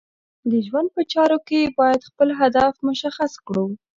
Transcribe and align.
د 0.51 0.51
ژوند 0.67 0.87
په 0.95 1.01
چارو 1.11 1.37
کې 1.47 1.73
باید 1.79 2.07
خپل 2.09 2.29
هدف 2.41 2.73
مشخص 2.89 3.31
کړو. 3.45 3.65